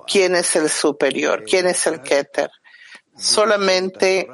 quién 0.06 0.34
es 0.34 0.56
el 0.56 0.68
superior, 0.68 1.44
quién 1.44 1.66
es 1.66 1.86
el 1.86 2.02
Keter 2.02 2.50
solamente 3.18 4.28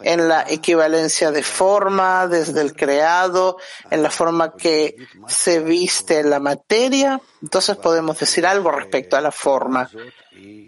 en 0.00 0.28
la 0.28 0.44
equivalencia 0.48 1.30
de 1.30 1.42
forma, 1.42 2.26
desde 2.26 2.60
el 2.62 2.74
creado, 2.74 3.58
en 3.90 4.02
la 4.02 4.10
forma 4.10 4.56
que 4.56 4.96
se 5.28 5.60
viste 5.60 6.24
la 6.24 6.40
materia, 6.40 7.20
entonces 7.42 7.76
podemos 7.76 8.18
decir 8.18 8.46
algo 8.46 8.70
respecto 8.70 9.16
a 9.16 9.20
la 9.20 9.30
forma, 9.30 9.90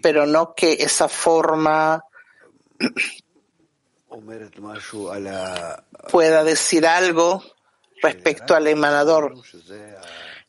pero 0.01 0.25
no 0.25 0.53
que 0.53 0.73
esa 0.73 1.09
forma 1.09 2.03
pueda 6.11 6.43
decir 6.43 6.85
algo 6.85 7.43
respecto 8.01 8.55
al 8.55 8.67
emanador, 8.67 9.33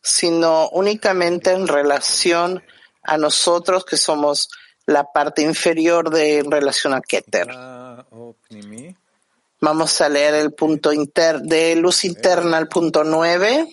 sino 0.01 0.69
únicamente 0.69 1.51
en 1.51 1.67
relación 1.67 2.63
a 3.03 3.17
nosotros 3.17 3.85
que 3.85 3.97
somos 3.97 4.49
la 4.89 5.11
parte 5.11 5.43
inferior 5.43 6.09
de 6.09 6.39
en 6.39 6.51
relación 6.51 6.93
a 6.93 7.01
Keter. 7.01 7.47
Vamos 9.61 10.01
a 10.01 10.09
leer 10.09 10.33
el 10.35 10.53
punto 10.53 10.91
inter, 10.91 11.41
de 11.41 11.75
luz 11.75 12.05
interna, 12.05 12.57
el 12.57 12.67
punto 12.67 13.03
9, 13.03 13.67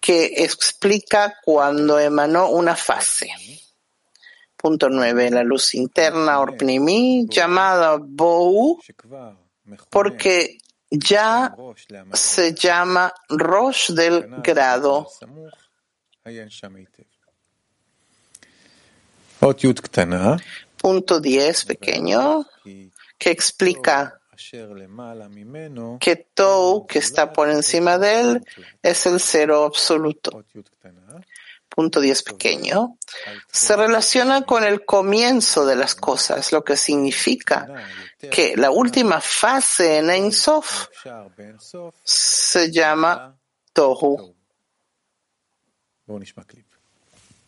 que 0.00 0.24
explica 0.44 1.36
cuando 1.42 1.98
emanó 1.98 2.50
una 2.50 2.76
fase. 2.76 3.28
Punto 4.56 4.90
9, 4.90 5.30
la 5.30 5.44
luz 5.44 5.74
interna, 5.74 6.40
Orpnimi, 6.40 7.26
llamada 7.28 7.96
Bou, 8.00 8.80
porque 9.88 10.58
ya 10.90 11.54
se 12.12 12.54
llama 12.54 13.14
Rosh 13.28 13.92
del 13.92 14.28
grado. 14.42 15.08
Punto 20.76 21.20
10 21.20 21.64
pequeño 21.64 22.46
que 23.18 23.30
explica 23.30 24.20
que 26.00 26.16
todo 26.16 26.86
que 26.86 26.98
está 26.98 27.32
por 27.32 27.50
encima 27.50 27.98
de 27.98 28.20
él 28.20 28.46
es 28.82 29.06
el 29.06 29.20
cero 29.20 29.64
absoluto. 29.64 30.44
Punto 31.68 32.00
10 32.00 32.22
pequeño 32.22 32.96
se 33.50 33.76
relaciona 33.76 34.42
con 34.42 34.64
el 34.64 34.84
comienzo 34.84 35.66
de 35.66 35.76
las 35.76 35.94
cosas, 35.94 36.52
lo 36.52 36.64
que 36.64 36.76
significa 36.76 37.68
que 38.30 38.56
la 38.56 38.70
última 38.70 39.20
fase 39.20 39.98
en 39.98 40.10
Ein 40.10 40.32
Sof 40.32 40.88
se 42.02 42.72
llama 42.72 43.38
Tohu. 43.72 44.34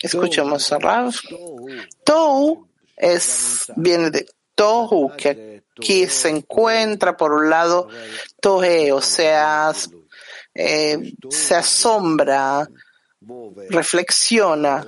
Escuchemos 0.00 0.72
a 0.72 0.78
Rav. 0.78 1.14
Tohu 2.04 2.68
es, 2.96 3.72
viene 3.76 4.10
de 4.10 4.26
Tohu, 4.54 5.12
que 5.16 5.62
aquí 5.76 6.06
se 6.06 6.28
encuentra 6.28 7.16
por 7.16 7.32
un 7.32 7.50
lado 7.50 7.88
Tohe, 8.40 8.92
o 8.92 9.00
sea, 9.00 9.72
eh, 10.54 11.14
se 11.28 11.54
asombra, 11.54 12.68
reflexiona, 13.68 14.86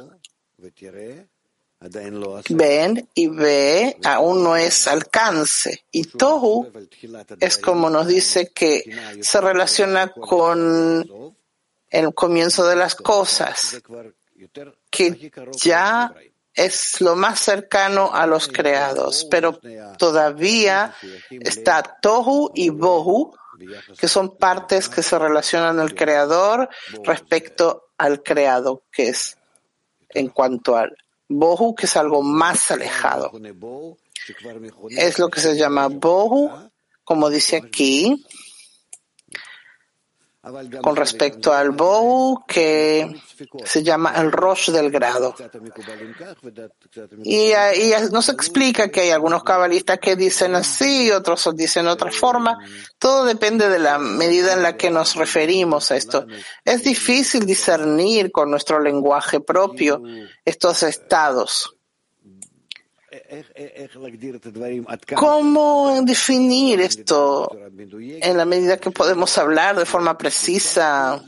ven 2.50 3.08
y 3.14 3.28
ve, 3.28 3.96
aún 4.04 4.44
no 4.44 4.56
es 4.56 4.88
alcance. 4.88 5.84
Y 5.90 6.04
Tohu 6.04 6.70
es 7.40 7.58
como 7.58 7.90
nos 7.90 8.06
dice 8.06 8.50
que 8.50 8.84
se 9.20 9.40
relaciona 9.40 10.08
con 10.08 11.34
el 11.90 12.14
comienzo 12.14 12.66
de 12.66 12.76
las 12.76 12.94
cosas 12.94 13.82
que 14.90 15.32
ya 15.56 16.14
es 16.54 17.00
lo 17.00 17.16
más 17.16 17.40
cercano 17.40 18.10
a 18.12 18.26
los 18.26 18.48
creados, 18.48 19.26
pero 19.30 19.58
todavía 19.98 20.94
está 21.30 21.82
Tohu 21.82 22.50
y 22.54 22.68
Bohu, 22.70 23.34
que 23.96 24.08
son 24.08 24.36
partes 24.36 24.88
que 24.88 25.02
se 25.02 25.18
relacionan 25.18 25.80
al 25.80 25.94
creador 25.94 26.68
respecto 27.04 27.88
al 27.96 28.22
creado, 28.22 28.82
que 28.90 29.08
es 29.08 29.38
en 30.10 30.28
cuanto 30.28 30.76
al 30.76 30.96
Bohu, 31.28 31.74
que 31.74 31.86
es 31.86 31.96
algo 31.96 32.22
más 32.22 32.70
alejado. 32.70 33.32
Es 34.90 35.18
lo 35.18 35.28
que 35.30 35.40
se 35.40 35.56
llama 35.56 35.88
Bohu, 35.88 36.50
como 37.04 37.30
dice 37.30 37.56
aquí, 37.56 38.24
con 40.80 40.96
respecto 40.96 41.52
al 41.52 41.70
Bohu, 41.70 42.44
que 42.46 43.22
se 43.64 43.82
llama 43.84 44.12
el 44.16 44.32
Rosh 44.32 44.70
del 44.70 44.90
grado. 44.90 45.36
Y, 47.22 47.52
y, 47.52 47.92
nos 48.10 48.28
explica 48.28 48.88
que 48.88 49.02
hay 49.02 49.10
algunos 49.10 49.44
cabalistas 49.44 50.00
que 50.00 50.16
dicen 50.16 50.56
así, 50.56 51.12
otros 51.12 51.48
dicen 51.54 51.86
otra 51.86 52.10
forma. 52.10 52.58
Todo 52.98 53.24
depende 53.24 53.68
de 53.68 53.78
la 53.78 53.98
medida 53.98 54.52
en 54.52 54.64
la 54.64 54.76
que 54.76 54.90
nos 54.90 55.14
referimos 55.14 55.92
a 55.92 55.96
esto. 55.96 56.26
Es 56.64 56.82
difícil 56.82 57.46
discernir 57.46 58.32
con 58.32 58.50
nuestro 58.50 58.80
lenguaje 58.80 59.38
propio 59.38 60.02
estos 60.44 60.82
estados. 60.82 61.76
¿Cómo 65.16 66.00
definir 66.02 66.80
esto 66.80 67.50
en 68.00 68.36
la 68.36 68.44
medida 68.44 68.78
que 68.78 68.90
podemos 68.90 69.36
hablar 69.36 69.78
de 69.78 69.84
forma 69.84 70.16
precisa? 70.16 71.22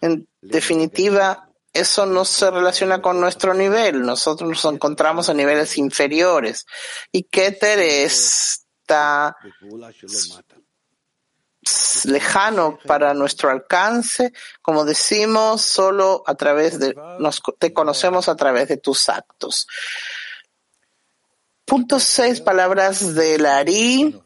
En 0.00 0.28
definitiva, 0.40 1.50
eso 1.72 2.06
no 2.06 2.24
se 2.24 2.50
relaciona 2.50 3.02
con 3.02 3.20
nuestro 3.20 3.52
nivel. 3.52 4.02
Nosotros 4.02 4.48
nos 4.48 4.64
encontramos 4.72 5.28
a 5.28 5.34
niveles 5.34 5.76
inferiores. 5.78 6.66
Y 7.10 7.24
Keter 7.24 7.80
está 7.80 9.36
lejano 12.04 12.78
para 12.86 13.12
nuestro 13.14 13.50
alcance, 13.50 14.32
como 14.62 14.84
decimos, 14.84 15.62
solo 15.62 16.22
a 16.26 16.34
través 16.36 16.78
de, 16.78 16.94
nos, 17.18 17.42
te 17.58 17.72
conocemos 17.72 18.28
a 18.28 18.36
través 18.36 18.68
de 18.68 18.76
tus 18.76 19.08
actos. 19.08 19.66
Punto 21.68 22.00
seis, 22.00 22.40
palabras 22.40 23.14
del 23.14 23.44
Ari, 23.44 24.18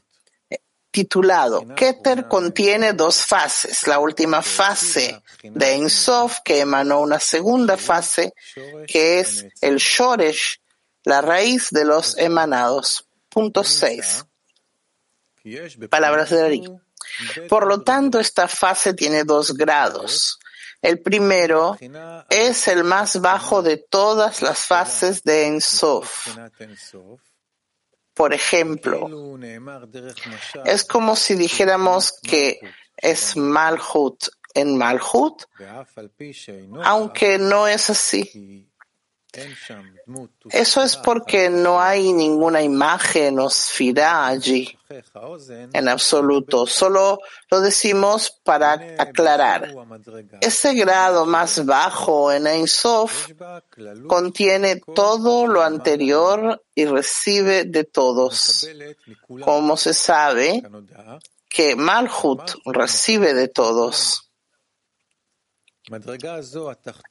titulado 0.92 1.74
Keter 1.74 2.28
contiene 2.28 2.92
dos 2.92 3.24
fases. 3.24 3.87
La 3.88 3.98
última 3.98 4.42
fase 4.42 5.20
de 5.42 5.74
Ensof, 5.74 6.38
que 6.44 6.61
emanó 6.61 7.00
una 7.00 7.18
segunda 7.18 7.76
fase, 7.76 8.33
que 8.87 9.18
es 9.18 9.46
el 9.61 9.78
Shoresh, 9.78 10.61
la 11.02 11.20
raíz 11.20 11.70
de 11.70 11.85
los 11.85 12.16
emanados. 12.16 13.09
Punto 13.28 13.64
seis. 13.64 14.24
Palabras 15.90 16.31
del 16.31 16.44
Ari. 16.44 16.62
Por 17.48 17.66
lo 17.66 17.83
tanto, 17.83 18.20
esta 18.20 18.46
fase 18.46 18.94
tiene 18.94 19.24
dos 19.24 19.55
grados. 19.55 20.38
El 20.81 21.00
primero 21.00 21.76
es 22.28 22.68
el 22.68 22.85
más 22.85 23.20
bajo 23.20 23.62
de 23.62 23.76
todas 23.76 24.42
las 24.42 24.59
fases 24.59 25.22
de 25.22 25.46
Ensof. 25.46 26.28
Por 28.14 28.35
ejemplo, 28.35 29.38
es 30.64 30.85
como 30.85 31.16
si 31.16 31.35
dijéramos 31.35 32.12
que 32.22 32.61
es 32.96 33.37
Malhut 33.37 34.29
en 34.55 34.77
Malhut, 34.77 35.44
aunque 36.85 37.38
no 37.38 37.66
es 37.66 37.90
así. 37.90 38.68
Eso 40.51 40.83
es 40.83 40.97
porque 40.97 41.49
no 41.49 41.81
hay 41.81 42.12
ninguna 42.12 42.62
imagen 42.62 43.38
o 43.38 43.49
allí, 43.99 44.79
en 45.73 45.88
absoluto. 45.88 46.66
Solo 46.66 47.18
lo 47.51 47.61
decimos 47.62 48.38
para 48.45 48.73
aclarar. 48.99 49.75
Ese 50.42 50.75
grado 50.75 51.25
más 51.25 51.64
bajo 51.64 52.31
en 52.31 52.47
Ein 52.47 52.68
Sof 52.68 53.31
contiene 54.07 54.83
todo 54.95 55.47
lo 55.47 55.62
anterior 55.62 56.62
y 56.75 56.85
recibe 56.85 57.64
de 57.64 57.85
todos. 57.85 58.68
Como 59.42 59.79
se 59.79 59.95
sabe 59.95 60.62
que 61.49 61.75
Malhut 61.75 62.42
recibe 62.66 63.33
de 63.33 63.49
todos. 63.49 64.29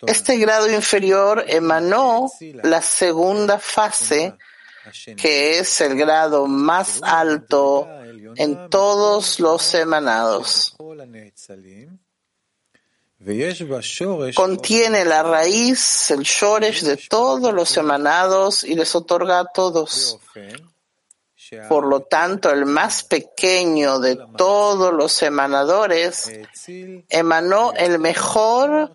Este 0.07 0.37
grado 0.37 0.71
inferior 0.71 1.43
emanó 1.47 2.31
la 2.63 2.81
segunda 2.81 3.59
fase, 3.59 4.37
que 5.17 5.59
es 5.59 5.81
el 5.81 5.97
grado 5.97 6.47
más 6.47 7.01
alto 7.03 7.87
en 8.35 8.69
todos 8.69 9.39
los 9.39 9.73
emanados. 9.73 10.75
Contiene 14.35 15.05
la 15.05 15.21
raíz, 15.21 16.09
el 16.11 16.21
shoresh 16.21 16.81
de 16.81 16.97
todos 16.97 17.53
los 17.53 17.77
emanados 17.77 18.63
y 18.63 18.73
les 18.73 18.95
otorga 18.95 19.41
a 19.41 19.45
todos. 19.45 20.17
Por 21.67 21.85
lo 21.85 22.01
tanto, 22.01 22.49
el 22.49 22.65
más 22.65 23.03
pequeño 23.03 23.99
de 23.99 24.17
todos 24.37 24.93
los 24.93 25.21
emanadores 25.21 26.31
emanó 27.09 27.73
el 27.73 27.99
mejor 27.99 28.93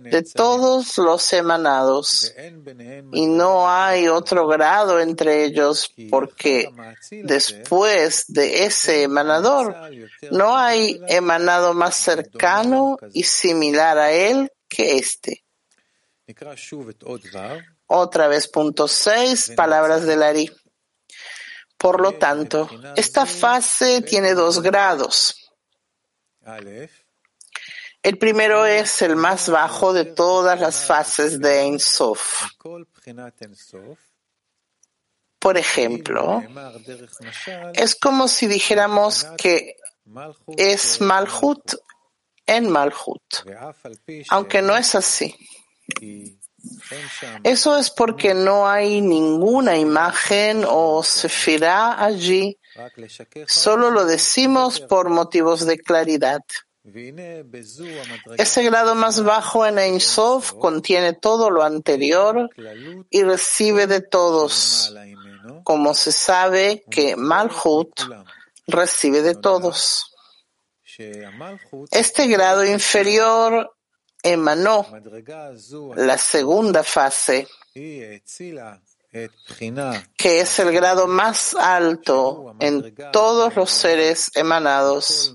de 0.00 0.22
todos 0.22 0.98
los 0.98 1.32
emanados. 1.32 2.34
Y 3.12 3.26
no 3.26 3.70
hay 3.70 4.08
otro 4.08 4.48
grado 4.48 4.98
entre 4.98 5.44
ellos 5.44 5.92
porque 6.10 6.72
después 7.10 8.24
de 8.26 8.64
ese 8.64 9.04
emanador 9.04 9.76
no 10.32 10.56
hay 10.56 11.00
emanado 11.06 11.72
más 11.72 11.94
cercano 11.94 12.98
y 13.12 13.22
similar 13.22 13.96
a 13.96 14.10
él 14.10 14.50
que 14.68 14.96
este. 14.96 15.44
Otra 17.86 18.26
vez 18.26 18.48
punto 18.48 18.88
6, 18.88 19.52
palabras 19.54 20.04
de 20.04 20.16
Lari. 20.16 20.50
Por 21.86 22.00
lo 22.00 22.14
tanto, 22.14 22.68
esta 22.96 23.26
fase 23.26 24.02
tiene 24.02 24.34
dos 24.34 24.60
grados. 24.60 25.52
El 28.02 28.18
primero 28.18 28.66
es 28.66 29.02
el 29.02 29.14
más 29.14 29.48
bajo 29.48 29.92
de 29.92 30.04
todas 30.04 30.58
las 30.58 30.84
fases 30.84 31.38
de 31.38 31.60
Ein 31.60 31.78
Sof. 31.78 32.42
Por 35.38 35.56
ejemplo, 35.56 36.42
es 37.72 37.94
como 37.94 38.26
si 38.26 38.48
dijéramos 38.48 39.24
que 39.38 39.76
es 40.56 41.00
Malhut 41.00 41.72
en 42.46 42.68
Malhut, 42.68 43.22
aunque 44.30 44.60
no 44.60 44.76
es 44.76 44.96
así. 44.96 45.36
Eso 47.42 47.76
es 47.76 47.90
porque 47.90 48.34
no 48.34 48.68
hay 48.68 49.00
ninguna 49.00 49.76
imagen 49.76 50.64
o 50.68 51.02
sefirá 51.02 52.02
allí. 52.02 52.58
Solo 53.46 53.90
lo 53.90 54.04
decimos 54.04 54.80
por 54.80 55.08
motivos 55.08 55.66
de 55.66 55.78
claridad. 55.78 56.40
Ese 58.38 58.62
grado 58.62 58.94
más 58.94 59.22
bajo 59.24 59.66
en 59.66 59.78
Ein 59.78 60.00
Sof 60.00 60.52
contiene 60.52 61.14
todo 61.14 61.50
lo 61.50 61.64
anterior 61.64 62.48
y 63.10 63.22
recibe 63.24 63.88
de 63.88 64.00
todos, 64.00 64.94
como 65.64 65.94
se 65.94 66.12
sabe 66.12 66.84
que 66.88 67.16
Malhut 67.16 67.90
recibe 68.68 69.22
de 69.22 69.34
todos. 69.34 70.12
Este 71.90 72.26
grado 72.28 72.64
inferior 72.64 73.75
emanó 74.32 74.86
la 75.94 76.18
segunda 76.18 76.82
fase, 76.82 77.46
que 77.72 78.22
es 80.40 80.58
el 80.58 80.72
grado 80.72 81.06
más 81.06 81.54
alto 81.54 82.56
en 82.60 82.94
todos 83.12 83.54
los 83.54 83.70
seres 83.70 84.30
emanados, 84.34 85.34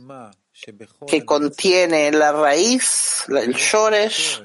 que 1.07 1.25
contiene 1.25 2.11
la 2.11 2.31
raíz, 2.31 3.23
el 3.29 3.53
shoresh, 3.53 4.43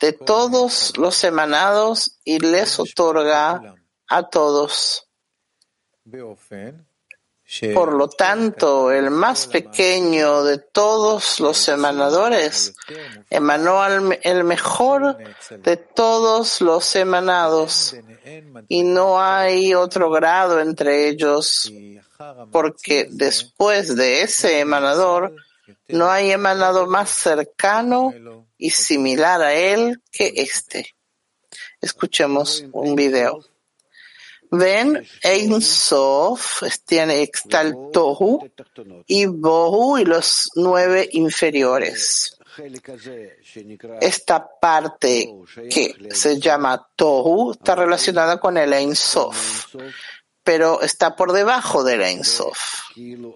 de 0.00 0.12
todos 0.12 0.96
los 0.98 1.24
emanados 1.24 2.18
y 2.24 2.38
les 2.38 2.78
otorga 2.78 3.76
a 4.08 4.28
todos. 4.28 5.08
Por 7.72 7.94
lo 7.94 8.08
tanto, 8.08 8.90
el 8.90 9.10
más 9.10 9.46
pequeño 9.46 10.42
de 10.42 10.58
todos 10.58 11.38
los 11.38 11.68
emanadores 11.68 12.74
emanó 13.30 13.86
el 13.86 14.44
mejor 14.44 15.16
de 15.50 15.76
todos 15.76 16.60
los 16.60 16.96
emanados 16.96 17.94
y 18.68 18.82
no 18.82 19.22
hay 19.22 19.74
otro 19.74 20.10
grado 20.10 20.60
entre 20.60 21.08
ellos 21.08 21.70
porque 22.50 23.08
después 23.10 23.94
de 23.94 24.22
ese 24.22 24.60
emanador 24.60 25.34
no 25.88 26.10
hay 26.10 26.32
emanado 26.32 26.86
más 26.86 27.10
cercano 27.10 28.12
y 28.58 28.70
similar 28.70 29.42
a 29.42 29.54
él 29.54 30.02
que 30.10 30.32
este. 30.36 30.94
Escuchemos 31.80 32.64
un 32.72 32.96
video. 32.96 33.44
Ven, 34.58 35.06
Ein 35.22 35.60
Sof 35.60 36.62
tiene 36.84 37.22
está 37.22 37.62
el 37.62 37.74
Tohu 37.92 38.48
y 39.06 39.26
Bohu 39.26 39.98
y 39.98 40.04
los 40.04 40.50
nueve 40.54 41.08
inferiores. 41.12 42.38
Esta 44.00 44.48
parte 44.60 45.34
que 45.70 45.94
se 46.10 46.40
llama 46.40 46.88
Tohu 46.96 47.52
está 47.52 47.74
relacionada 47.74 48.40
con 48.40 48.56
el 48.56 48.72
Ein 48.72 48.96
Sof, 48.96 49.74
pero 50.42 50.80
está 50.80 51.14
por 51.14 51.32
debajo 51.32 51.84
del 51.84 52.02
Ein 52.02 52.24
Sof. 52.24 52.58
El 52.96 53.34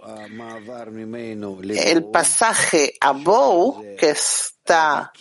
pasaje 2.10 2.94
a 3.00 3.12
Bohu, 3.12 3.84
que 3.98 4.10
está 4.10 5.12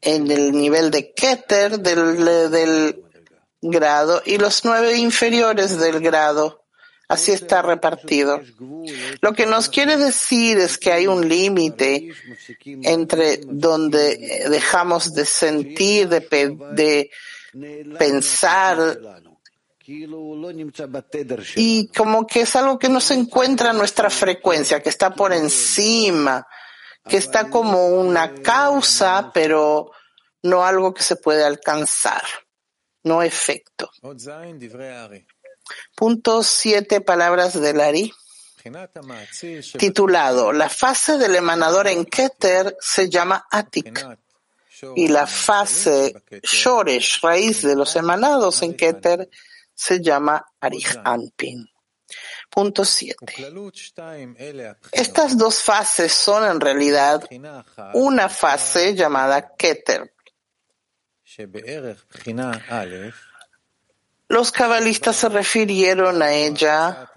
en 0.00 0.30
el 0.30 0.52
nivel 0.52 0.90
de 0.90 1.12
Keter 1.12 1.80
del, 1.80 2.50
del 2.50 3.04
grado 3.62 4.22
y 4.24 4.38
los 4.38 4.64
nueve 4.64 4.96
inferiores 4.96 5.78
del 5.78 6.00
grado. 6.00 6.64
Así 7.08 7.32
está 7.32 7.60
repartido. 7.60 8.40
Lo 9.20 9.32
que 9.32 9.44
nos 9.44 9.68
quiere 9.68 9.96
decir 9.96 10.58
es 10.58 10.78
que 10.78 10.92
hay 10.92 11.08
un 11.08 11.28
límite 11.28 12.12
entre 12.64 13.38
donde 13.38 14.46
dejamos 14.48 15.12
de 15.12 15.24
sentir, 15.24 16.08
de, 16.08 17.10
pensar, 17.98 18.96
y 21.56 21.88
como 21.88 22.28
que 22.28 22.42
es 22.42 22.54
algo 22.54 22.78
que 22.78 22.88
no 22.88 23.00
se 23.00 23.14
encuentra 23.14 23.72
en 23.72 23.78
nuestra 23.78 24.08
frecuencia, 24.08 24.80
que 24.80 24.90
está 24.90 25.12
por 25.12 25.32
encima, 25.32 26.46
que 27.08 27.16
está 27.16 27.50
como 27.50 27.88
una 27.88 28.34
causa, 28.34 29.32
pero 29.34 29.90
no 30.44 30.64
algo 30.64 30.94
que 30.94 31.02
se 31.02 31.16
puede 31.16 31.42
alcanzar 31.42 32.22
no 33.04 33.22
efecto. 33.22 33.90
Punto 35.94 36.42
siete 36.42 37.00
palabras 37.00 37.60
del 37.60 37.80
Ari. 37.80 38.12
Titulado 39.78 40.52
La 40.52 40.68
fase 40.68 41.16
del 41.16 41.36
emanador 41.36 41.86
en 41.88 42.04
Keter 42.04 42.76
se 42.78 43.08
llama 43.08 43.46
Atik 43.50 44.06
y 44.96 45.08
la 45.08 45.26
fase 45.26 46.22
Shoresh, 46.42 47.20
raíz 47.22 47.62
de 47.62 47.74
los 47.74 47.96
emanados 47.96 48.62
en 48.62 48.74
Keter, 48.74 49.28
se 49.74 50.00
llama 50.00 50.44
Arich 50.60 50.98
Anpin. 51.04 51.68
Punto 52.50 52.84
7. 52.84 53.16
Estas 54.92 55.38
dos 55.38 55.62
fases 55.62 56.12
son 56.12 56.44
en 56.44 56.60
realidad 56.60 57.24
una 57.94 58.28
fase 58.28 58.94
llamada 58.94 59.54
Keter, 59.56 60.12
los 64.30 64.52
cabalistas 64.52 65.16
se 65.16 65.28
refirieron 65.28 66.22
a 66.22 66.32
ella 66.32 67.10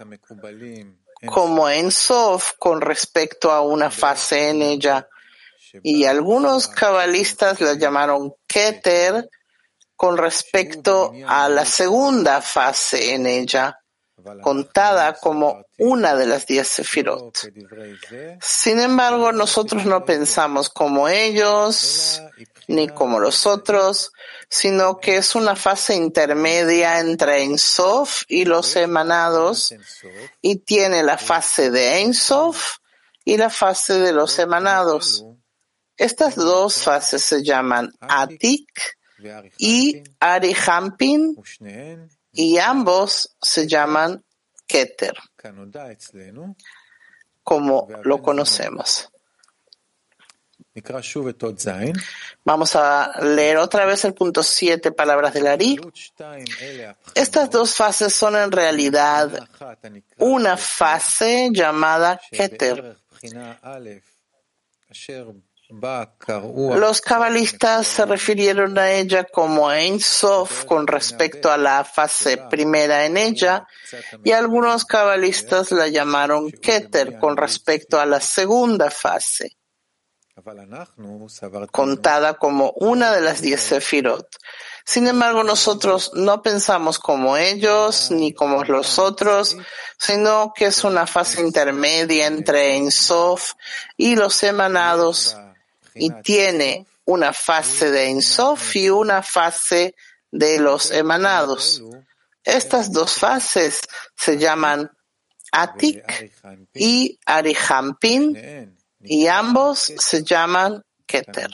como 1.26 1.70
en 1.70 1.92
Sof 1.92 2.54
con 2.58 2.80
respecto 2.80 3.52
a 3.52 3.60
una 3.60 3.88
fase 3.90 4.50
en 4.50 4.62
ella. 4.62 5.08
y 5.82 6.04
algunos 6.04 6.66
cabalistas 6.66 7.60
la 7.60 7.74
llamaron 7.74 8.34
Keter 8.48 9.30
con 9.94 10.18
respecto 10.18 11.12
a 11.26 11.48
la 11.48 11.64
segunda 11.64 12.42
fase 12.42 13.14
en 13.14 13.26
ella, 13.26 13.78
contada 14.42 15.14
como 15.14 15.64
una 15.78 16.14
de 16.14 16.26
las 16.26 16.46
diez 16.46 16.68
sefirot. 16.68 17.50
Sin 18.40 18.80
embargo, 18.80 19.32
nosotros 19.32 19.84
no 19.84 20.04
pensamos 20.04 20.70
como 20.70 21.08
ellos 21.08 22.22
ni 22.68 22.88
como 22.88 23.20
los 23.20 23.46
otros, 23.46 24.12
sino 24.48 24.98
que 24.98 25.16
es 25.16 25.34
una 25.34 25.56
fase 25.56 25.94
intermedia 25.94 27.00
entre 27.00 27.42
Ensof 27.42 28.22
y 28.28 28.44
los 28.44 28.76
emanados 28.76 29.74
y 30.40 30.56
tiene 30.56 31.02
la 31.02 31.18
fase 31.18 31.70
de 31.70 32.00
Ensof 32.00 32.78
y 33.24 33.36
la 33.36 33.50
fase 33.50 33.98
de 33.98 34.12
los 34.12 34.38
emanados. 34.38 35.24
Estas 35.96 36.34
dos 36.34 36.82
fases 36.82 37.22
se 37.22 37.42
llaman 37.42 37.92
Atik 38.00 38.68
y 39.58 40.02
Arihampin 40.20 41.36
y 42.34 42.58
ambos 42.58 43.36
se 43.40 43.66
llaman 43.66 44.24
Keter, 44.66 45.14
como 47.42 47.88
lo 48.02 48.22
conocemos. 48.22 49.08
Vamos 52.44 52.74
a 52.74 53.12
leer 53.22 53.58
otra 53.58 53.86
vez 53.86 54.04
el 54.04 54.12
punto 54.12 54.42
7, 54.42 54.90
palabras 54.90 55.32
del 55.32 55.46
Ari. 55.46 55.78
Estas 57.14 57.50
dos 57.50 57.74
fases 57.76 58.12
son 58.12 58.34
en 58.34 58.50
realidad 58.50 59.48
una 60.18 60.56
fase 60.56 61.50
llamada 61.52 62.20
Keter. 62.30 62.96
Los 65.68 67.00
cabalistas 67.00 67.86
se 67.86 68.04
refirieron 68.04 68.78
a 68.78 68.90
ella 68.90 69.24
como 69.24 69.70
Ein 69.72 69.98
Sof 69.98 70.64
con 70.66 70.86
respecto 70.86 71.50
a 71.50 71.56
la 71.56 71.84
fase 71.84 72.36
primera 72.36 73.06
en 73.06 73.16
ella 73.16 73.66
y 74.22 74.32
algunos 74.32 74.84
cabalistas 74.84 75.72
la 75.72 75.88
llamaron 75.88 76.50
Keter 76.50 77.18
con 77.18 77.36
respecto 77.36 77.98
a 77.98 78.04
la 78.04 78.20
segunda 78.20 78.90
fase, 78.90 79.56
contada 81.72 82.34
como 82.34 82.72
una 82.76 83.12
de 83.12 83.20
las 83.22 83.40
diez 83.40 83.62
Sefirot. 83.62 84.28
Sin 84.84 85.06
embargo, 85.06 85.44
nosotros 85.44 86.10
no 86.12 86.42
pensamos 86.42 86.98
como 86.98 87.38
ellos 87.38 88.10
ni 88.10 88.34
como 88.34 88.64
los 88.64 88.98
otros, 88.98 89.56
sino 89.98 90.52
que 90.54 90.66
es 90.66 90.84
una 90.84 91.06
fase 91.06 91.40
intermedia 91.40 92.26
entre 92.26 92.74
Ein 92.74 92.90
Sof 92.90 93.52
y 93.96 94.14
los 94.14 94.42
emanados 94.42 95.38
y 95.94 96.10
tiene 96.22 96.86
una 97.04 97.32
fase 97.32 97.90
de 97.90 98.10
Ensof 98.10 98.76
y 98.76 98.90
una 98.90 99.22
fase 99.22 99.94
de 100.30 100.58
los 100.58 100.90
emanados. 100.90 101.82
Estas 102.42 102.92
dos 102.92 103.12
fases 103.12 103.80
se 104.16 104.38
llaman 104.38 104.90
Atik 105.52 106.32
y 106.74 107.18
Arihampin 107.24 108.74
y 109.00 109.26
ambos 109.26 109.92
se 109.96 110.22
llaman 110.22 110.82
Keter. 111.06 111.50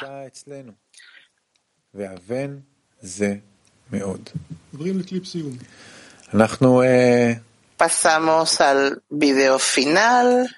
Pasamos 7.76 8.60
al 8.60 9.02
video 9.08 9.58
final. 9.58 10.48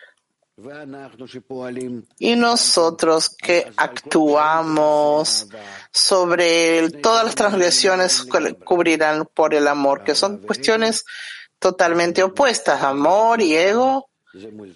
Y 2.19 2.37
nosotros 2.37 3.31
que 3.31 3.73
actuamos 3.77 5.49
sobre 5.91 6.91
todas 6.91 7.25
las 7.25 7.35
transgresiones 7.35 8.27
cubrirán 8.65 9.27
por 9.27 9.55
el 9.55 9.67
amor, 9.69 10.05
que 10.05 10.15
son 10.15 10.39
cuestiones 10.39 11.05
totalmente 11.59 12.23
opuestas, 12.23 12.83
amor 12.83 13.41
y 13.41 13.57
ego, 13.57 14.09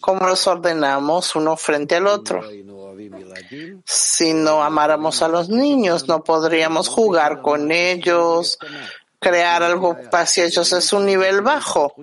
¿cómo 0.00 0.26
los 0.26 0.46
ordenamos 0.46 1.34
uno 1.34 1.56
frente 1.56 1.96
al 1.96 2.06
otro? 2.06 2.42
Si 3.84 4.34
no 4.34 4.62
amáramos 4.62 5.22
a 5.22 5.28
los 5.28 5.48
niños, 5.48 6.08
no 6.08 6.22
podríamos 6.22 6.88
jugar 6.88 7.42
con 7.42 7.70
ellos, 7.72 8.58
crear 9.18 9.62
algo 9.62 9.96
hacia 10.12 10.44
ellos 10.44 10.72
es 10.72 10.92
un 10.92 11.06
nivel 11.06 11.40
bajo. 11.42 11.94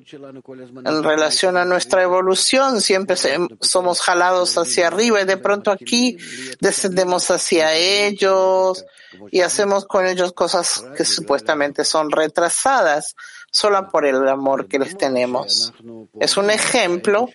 En 0.86 1.04
relación 1.04 1.58
a 1.58 1.66
nuestra 1.66 2.04
evolución, 2.04 2.82
siempre 2.82 3.18
somos 3.62 4.02
jalados 4.02 4.58
hacia 4.58 4.88
arriba 4.88 5.22
y 5.22 5.26
de 5.26 5.38
pronto 5.38 5.72
aquí 5.72 6.18
descendemos 6.60 7.30
hacia 7.32 7.74
ellos 7.74 8.86
y 9.32 9.42
hacemos 9.42 9.86
con 9.86 10.06
ellos 10.06 10.34
cosas 10.34 10.84
que 10.96 11.06
supuestamente 11.06 11.86
son 11.86 12.12
retrasadas 12.12 13.16
solo 13.52 13.88
por 13.90 14.06
el 14.06 14.28
amor 14.28 14.68
que 14.68 14.80
les 14.80 14.98
tenemos. 14.98 15.74
Es 16.20 16.38
un 16.38 16.50
ejemplo 16.50 17.30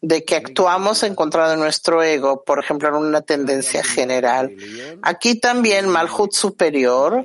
de 0.00 0.24
que 0.24 0.34
actuamos 0.34 1.04
en 1.04 1.14
contra 1.14 1.48
de 1.48 1.56
nuestro 1.56 2.02
ego, 2.02 2.42
por 2.44 2.58
ejemplo, 2.58 2.88
en 2.88 2.94
una 2.94 3.20
tendencia 3.20 3.84
general. 3.84 4.54
Aquí 5.00 5.38
también 5.38 5.88
Malhut 5.88 6.32
superior 6.32 7.24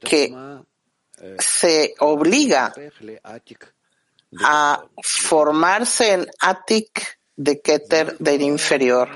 que 0.00 0.34
se 1.38 1.94
obliga 1.98 2.72
a 4.40 4.84
formarse 5.02 6.12
en 6.12 6.30
Atik 6.40 7.18
de 7.36 7.60
Keter 7.60 8.18
del 8.18 8.42
inferior. 8.42 9.10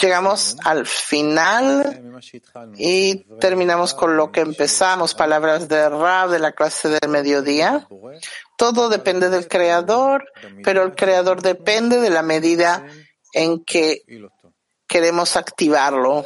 Llegamos 0.00 0.56
al 0.64 0.86
final 0.86 2.20
y 2.76 3.24
terminamos 3.38 3.94
con 3.94 4.16
lo 4.16 4.32
que 4.32 4.40
empezamos, 4.40 5.14
palabras 5.14 5.68
de 5.68 5.88
Rab 5.88 6.30
de 6.30 6.38
la 6.40 6.52
clase 6.52 6.88
del 6.88 7.08
mediodía. 7.08 7.86
Todo 8.56 8.88
depende 8.88 9.30
del 9.30 9.46
creador, 9.46 10.26
pero 10.64 10.82
el 10.82 10.94
creador 10.94 11.42
depende 11.42 12.00
de 12.00 12.10
la 12.10 12.22
medida 12.22 12.84
en 13.32 13.64
que 13.64 14.02
queremos 14.86 15.36
activarlo. 15.36 16.24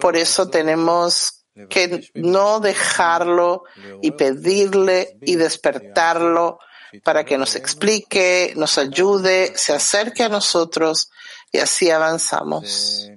Por 0.00 0.16
eso 0.16 0.48
tenemos 0.48 1.39
que 1.68 2.10
no 2.14 2.60
dejarlo 2.60 3.64
y 4.02 4.12
pedirle 4.12 5.16
y 5.22 5.36
despertarlo 5.36 6.58
para 7.04 7.24
que 7.24 7.38
nos 7.38 7.54
explique, 7.54 8.52
nos 8.56 8.78
ayude, 8.78 9.52
se 9.56 9.72
acerque 9.72 10.24
a 10.24 10.28
nosotros 10.28 11.10
y 11.52 11.58
así 11.58 11.90
avanzamos. 11.90 13.10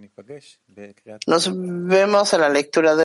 Nos 1.27 1.51
vemos 1.53 2.33
en 2.33 2.41
la 2.41 2.49
lectura 2.49 2.95
de 2.95 3.01